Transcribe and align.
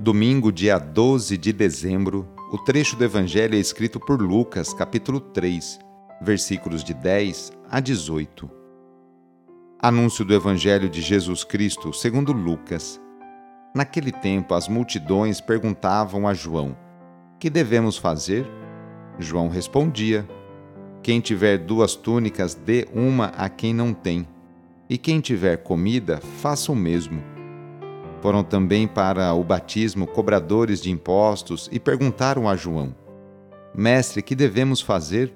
Domingo, 0.00 0.52
dia 0.52 0.78
12 0.78 1.36
de 1.36 1.52
dezembro, 1.52 2.28
o 2.52 2.58
trecho 2.58 2.94
do 2.94 3.02
Evangelho 3.02 3.56
é 3.56 3.58
escrito 3.58 3.98
por 3.98 4.22
Lucas, 4.22 4.72
capítulo 4.72 5.18
3, 5.18 5.80
versículos 6.22 6.84
de 6.84 6.94
10 6.94 7.50
a 7.68 7.80
18. 7.80 8.48
Anúncio 9.82 10.24
do 10.24 10.32
Evangelho 10.32 10.88
de 10.88 11.02
Jesus 11.02 11.42
Cristo 11.42 11.92
segundo 11.92 12.32
Lucas. 12.32 13.00
Naquele 13.74 14.12
tempo, 14.12 14.54
as 14.54 14.68
multidões 14.68 15.40
perguntavam 15.40 16.28
a 16.28 16.32
João: 16.32 16.76
Que 17.40 17.50
devemos 17.50 17.98
fazer? 17.98 18.46
João 19.18 19.48
respondia: 19.48 20.24
Quem 21.02 21.20
tiver 21.20 21.58
duas 21.58 21.96
túnicas, 21.96 22.54
dê 22.54 22.86
uma 22.94 23.32
a 23.36 23.48
quem 23.48 23.74
não 23.74 23.92
tem, 23.92 24.28
e 24.88 24.96
quem 24.96 25.18
tiver 25.18 25.56
comida, 25.56 26.20
faça 26.40 26.70
o 26.70 26.76
mesmo. 26.76 27.20
Foram 28.20 28.42
também 28.42 28.88
para 28.88 29.32
o 29.32 29.44
batismo 29.44 30.06
cobradores 30.06 30.80
de 30.80 30.90
impostos 30.90 31.68
e 31.70 31.78
perguntaram 31.78 32.48
a 32.48 32.56
João: 32.56 32.94
Mestre, 33.74 34.22
que 34.22 34.34
devemos 34.34 34.80
fazer? 34.80 35.32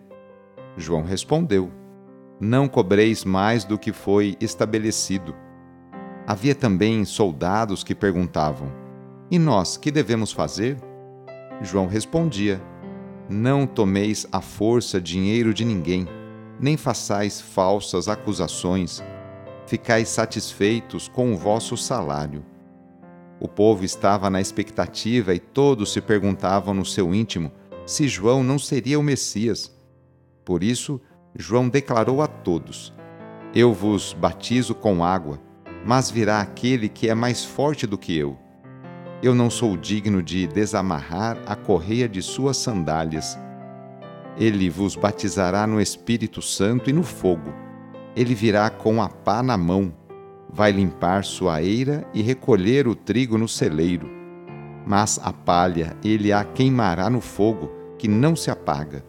João 0.76 1.02
respondeu: 1.02 1.70
Não 2.40 2.66
cobreis 2.66 3.24
mais 3.24 3.64
do 3.64 3.78
que 3.78 3.92
foi 3.92 4.36
estabelecido. 4.40 5.34
Havia 6.26 6.56
também 6.56 7.04
soldados 7.04 7.84
que 7.84 7.94
perguntavam: 7.94 8.72
E 9.30 9.38
nós, 9.38 9.76
que 9.76 9.92
devemos 9.92 10.32
fazer? 10.32 10.76
João 11.60 11.86
respondia: 11.86 12.60
Não 13.28 13.64
tomeis 13.64 14.26
à 14.32 14.40
força 14.40 15.00
dinheiro 15.00 15.54
de 15.54 15.64
ninguém, 15.64 16.08
nem 16.58 16.76
façais 16.76 17.40
falsas 17.40 18.08
acusações. 18.08 19.00
Ficais 19.68 20.08
satisfeitos 20.08 21.06
com 21.06 21.32
o 21.32 21.36
vosso 21.36 21.76
salário 21.76 22.44
o 23.42 23.48
povo 23.48 23.84
estava 23.84 24.30
na 24.30 24.40
expectativa 24.40 25.34
e 25.34 25.40
todos 25.40 25.92
se 25.92 26.00
perguntavam 26.00 26.72
no 26.72 26.84
seu 26.84 27.12
íntimo 27.12 27.50
se 27.84 28.06
João 28.06 28.44
não 28.44 28.56
seria 28.56 29.00
o 29.00 29.02
Messias. 29.02 29.76
Por 30.44 30.62
isso, 30.62 31.00
João 31.36 31.68
declarou 31.68 32.22
a 32.22 32.28
todos: 32.28 32.94
Eu 33.52 33.74
vos 33.74 34.12
batizo 34.12 34.76
com 34.76 35.04
água, 35.04 35.40
mas 35.84 36.08
virá 36.08 36.40
aquele 36.40 36.88
que 36.88 37.08
é 37.08 37.16
mais 37.16 37.44
forte 37.44 37.84
do 37.84 37.98
que 37.98 38.16
eu. 38.16 38.38
Eu 39.20 39.34
não 39.34 39.50
sou 39.50 39.76
digno 39.76 40.22
de 40.22 40.46
desamarrar 40.46 41.36
a 41.44 41.56
correia 41.56 42.08
de 42.08 42.22
suas 42.22 42.58
sandálias. 42.58 43.36
Ele 44.38 44.70
vos 44.70 44.94
batizará 44.94 45.66
no 45.66 45.80
Espírito 45.80 46.40
Santo 46.40 46.88
e 46.88 46.92
no 46.92 47.02
fogo. 47.02 47.52
Ele 48.14 48.36
virá 48.36 48.70
com 48.70 49.02
a 49.02 49.08
pá 49.08 49.42
na 49.42 49.56
mão 49.56 49.92
vai 50.52 50.70
limpar 50.70 51.24
sua 51.24 51.62
eira 51.62 52.06
e 52.12 52.20
recolher 52.20 52.86
o 52.86 52.94
trigo 52.94 53.38
no 53.38 53.48
celeiro. 53.48 54.08
Mas 54.86 55.18
a 55.22 55.32
palha 55.32 55.96
ele 56.04 56.32
a 56.32 56.44
queimará 56.44 57.08
no 57.08 57.20
fogo, 57.20 57.70
que 57.98 58.06
não 58.06 58.36
se 58.36 58.50
apaga. 58.50 59.04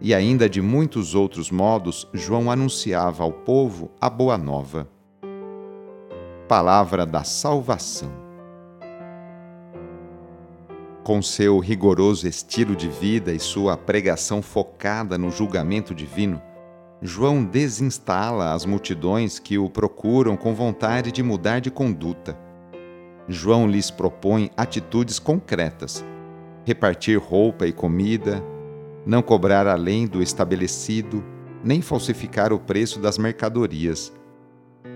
E 0.00 0.14
ainda 0.14 0.48
de 0.48 0.62
muitos 0.62 1.14
outros 1.14 1.50
modos, 1.50 2.08
João 2.14 2.50
anunciava 2.50 3.24
ao 3.24 3.32
povo 3.32 3.90
a 4.00 4.08
boa 4.08 4.38
nova. 4.38 4.88
Palavra 6.48 7.04
da 7.04 7.24
Salvação. 7.24 8.12
Com 11.02 11.20
seu 11.20 11.58
rigoroso 11.58 12.28
estilo 12.28 12.76
de 12.76 12.88
vida 12.88 13.32
e 13.32 13.40
sua 13.40 13.76
pregação 13.76 14.40
focada 14.40 15.18
no 15.18 15.30
julgamento 15.30 15.94
divino, 15.94 16.40
João 17.02 17.42
desinstala 17.42 18.52
as 18.52 18.66
multidões 18.66 19.38
que 19.38 19.56
o 19.56 19.70
procuram 19.70 20.36
com 20.36 20.54
vontade 20.54 21.10
de 21.10 21.22
mudar 21.22 21.58
de 21.58 21.70
conduta. 21.70 22.38
João 23.26 23.66
lhes 23.66 23.90
propõe 23.90 24.50
atitudes 24.54 25.18
concretas: 25.18 26.04
repartir 26.62 27.18
roupa 27.18 27.66
e 27.66 27.72
comida, 27.72 28.44
não 29.06 29.22
cobrar 29.22 29.66
além 29.66 30.06
do 30.06 30.22
estabelecido, 30.22 31.24
nem 31.64 31.80
falsificar 31.80 32.52
o 32.52 32.58
preço 32.58 33.00
das 33.00 33.16
mercadorias, 33.16 34.12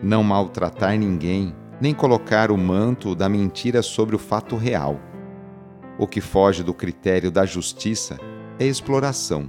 não 0.02 0.22
maltratar 0.22 0.98
ninguém, 0.98 1.56
nem 1.80 1.94
colocar 1.94 2.50
o 2.50 2.58
manto 2.58 3.14
da 3.14 3.30
mentira 3.30 3.80
sobre 3.80 4.14
o 4.14 4.18
fato 4.18 4.56
real. 4.56 5.00
O 5.98 6.06
que 6.06 6.20
foge 6.20 6.62
do 6.62 6.74
critério 6.74 7.30
da 7.30 7.46
justiça 7.46 8.18
é 8.58 8.66
exploração 8.66 9.48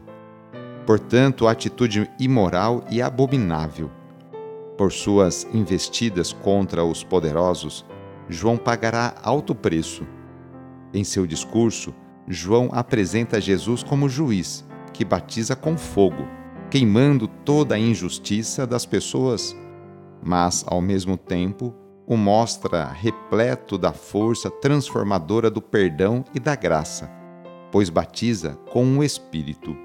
portanto, 0.85 1.47
atitude 1.47 2.09
imoral 2.19 2.83
e 2.89 3.01
abominável. 3.01 3.89
Por 4.77 4.91
suas 4.91 5.47
investidas 5.53 6.33
contra 6.33 6.83
os 6.83 7.03
poderosos, 7.03 7.85
João 8.27 8.57
pagará 8.57 9.15
alto 9.23 9.55
preço. 9.55 10.05
Em 10.93 11.03
seu 11.03 11.25
discurso, 11.25 11.93
João 12.27 12.69
apresenta 12.71 13.39
Jesus 13.39 13.83
como 13.83 14.09
juiz, 14.09 14.65
que 14.93 15.05
batiza 15.05 15.55
com 15.55 15.77
fogo, 15.77 16.27
queimando 16.69 17.27
toda 17.27 17.75
a 17.75 17.79
injustiça 17.79 18.65
das 18.65 18.85
pessoas, 18.85 19.55
mas, 20.23 20.65
ao 20.67 20.81
mesmo 20.81 21.17
tempo, 21.17 21.73
o 22.07 22.17
mostra 22.17 22.87
repleto 22.87 23.77
da 23.77 23.91
força 23.91 24.49
transformadora 24.49 25.49
do 25.49 25.61
perdão 25.61 26.23
e 26.33 26.39
da 26.39 26.55
graça, 26.55 27.09
pois 27.71 27.89
batiza 27.89 28.57
com 28.71 28.97
o 28.97 29.03
Espírito. 29.03 29.84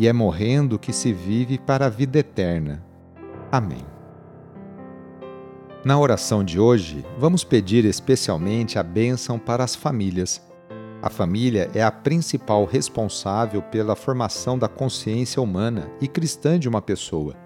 e 0.00 0.08
é 0.08 0.14
morrendo 0.14 0.78
que 0.78 0.94
se 0.94 1.12
vive 1.12 1.58
para 1.58 1.84
a 1.84 1.88
vida 1.90 2.18
eterna. 2.18 2.82
Amém. 3.52 3.84
Na 5.84 6.00
oração 6.00 6.42
de 6.42 6.58
hoje, 6.58 7.04
vamos 7.18 7.44
pedir 7.44 7.84
especialmente 7.84 8.78
a 8.78 8.82
bênção 8.82 9.38
para 9.38 9.62
as 9.62 9.74
famílias. 9.74 10.40
A 11.02 11.10
família 11.10 11.70
é 11.74 11.82
a 11.82 11.92
principal 11.92 12.64
responsável 12.64 13.60
pela 13.60 13.94
formação 13.94 14.58
da 14.58 14.68
consciência 14.68 15.42
humana 15.42 15.90
e 16.00 16.08
cristã 16.08 16.58
de 16.58 16.66
uma 16.66 16.80
pessoa. 16.80 17.36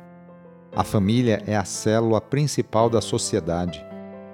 A 0.77 0.85
família 0.85 1.43
é 1.49 1.57
a 1.57 1.65
célula 1.65 2.21
principal 2.21 2.89
da 2.89 3.01
sociedade 3.01 3.85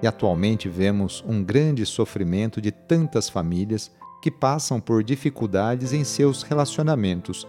e 0.03 0.07
atualmente 0.07 0.69
vemos 0.69 1.25
um 1.27 1.43
grande 1.43 1.87
sofrimento 1.87 2.61
de 2.61 2.71
tantas 2.71 3.31
famílias 3.31 3.91
que 4.21 4.31
passam 4.31 4.79
por 4.79 5.03
dificuldades 5.03 5.95
em 5.95 6.05
seus 6.05 6.43
relacionamentos. 6.43 7.49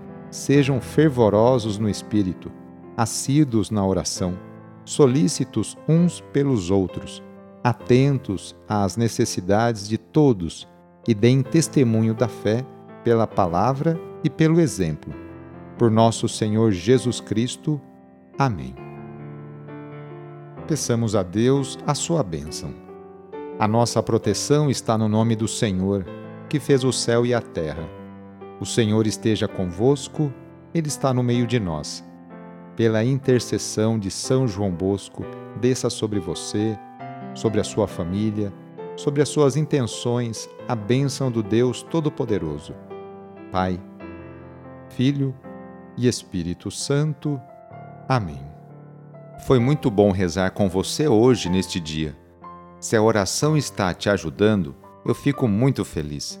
sejam 0.31 0.81
fervorosos 0.81 1.77
no 1.77 1.87
espírito, 1.87 2.51
assíduos 2.97 3.69
na 3.69 3.85
oração 3.85 4.35
solícitos 4.85 5.77
uns 5.87 6.21
pelos 6.33 6.69
outros, 6.69 7.23
atentos 7.63 8.55
às 8.67 8.97
necessidades 8.97 9.87
de 9.87 9.97
todos 9.97 10.67
e 11.07 11.13
deem 11.13 11.41
testemunho 11.41 12.13
da 12.13 12.27
fé 12.27 12.65
pela 13.03 13.27
palavra 13.27 13.99
e 14.23 14.29
pelo 14.29 14.59
exemplo. 14.59 15.13
Por 15.77 15.89
nosso 15.89 16.27
Senhor 16.27 16.71
Jesus 16.71 17.19
Cristo. 17.19 17.81
Amém. 18.37 18.75
Peçamos 20.67 21.15
a 21.15 21.23
Deus 21.23 21.77
a 21.87 21.95
sua 21.95 22.23
bênção. 22.23 22.73
A 23.59 23.67
nossa 23.67 24.01
proteção 24.01 24.69
está 24.69 24.97
no 24.97 25.07
nome 25.07 25.35
do 25.35 25.47
Senhor, 25.47 26.05
que 26.49 26.59
fez 26.59 26.83
o 26.83 26.91
céu 26.91 27.25
e 27.25 27.33
a 27.33 27.41
terra. 27.41 28.00
O 28.61 28.65
Senhor 28.65 29.05
esteja 29.05 29.47
convosco, 29.47 30.31
Ele 30.73 30.87
está 30.87 31.13
no 31.13 31.21
meio 31.21 31.45
de 31.45 31.59
nós 31.59 32.01
pela 32.81 33.03
intercessão 33.03 33.99
de 33.99 34.09
São 34.09 34.47
João 34.47 34.71
Bosco, 34.71 35.23
desça 35.59 35.87
sobre 35.87 36.19
você, 36.19 36.75
sobre 37.35 37.61
a 37.61 37.63
sua 37.63 37.87
família, 37.87 38.51
sobre 38.95 39.21
as 39.21 39.29
suas 39.29 39.55
intenções, 39.55 40.49
a 40.67 40.73
bênção 40.73 41.29
do 41.29 41.43
Deus 41.43 41.83
Todo-Poderoso. 41.83 42.73
Pai, 43.51 43.79
Filho 44.89 45.35
e 45.95 46.07
Espírito 46.07 46.71
Santo. 46.71 47.39
Amém. 48.09 48.41
Foi 49.45 49.59
muito 49.59 49.91
bom 49.91 50.09
rezar 50.09 50.49
com 50.49 50.67
você 50.67 51.07
hoje 51.07 51.49
neste 51.49 51.79
dia. 51.79 52.17
Se 52.79 52.95
a 52.95 53.01
oração 53.03 53.55
está 53.55 53.93
te 53.93 54.09
ajudando, 54.09 54.75
eu 55.05 55.13
fico 55.13 55.47
muito 55.47 55.85
feliz. 55.85 56.40